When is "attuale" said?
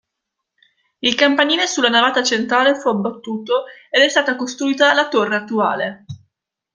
5.35-6.05